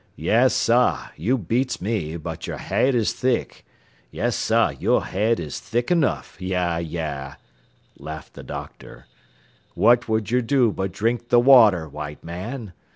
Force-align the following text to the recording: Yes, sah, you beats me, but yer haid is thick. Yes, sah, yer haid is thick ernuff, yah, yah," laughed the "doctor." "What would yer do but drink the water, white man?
Yes, 0.15 0.55
sah, 0.55 1.09
you 1.15 1.37
beats 1.37 1.79
me, 1.79 2.17
but 2.17 2.47
yer 2.47 2.57
haid 2.57 2.95
is 2.95 3.13
thick. 3.13 3.63
Yes, 4.09 4.35
sah, 4.35 4.69
yer 4.69 4.99
haid 5.01 5.39
is 5.39 5.59
thick 5.59 5.91
ernuff, 5.91 6.37
yah, 6.41 6.77
yah," 6.79 7.35
laughed 7.99 8.33
the 8.33 8.41
"doctor." 8.41 9.05
"What 9.75 10.09
would 10.09 10.31
yer 10.31 10.41
do 10.41 10.71
but 10.71 10.91
drink 10.91 11.29
the 11.29 11.39
water, 11.39 11.87
white 11.87 12.23
man? 12.23 12.73